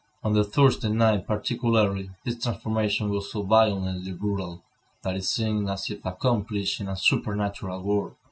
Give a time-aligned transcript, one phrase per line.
[0.23, 4.63] On the Thursday night, particularly, this transformation was so violently brutal,
[5.03, 8.15] that it seemed as if accomplished in a supernatural world.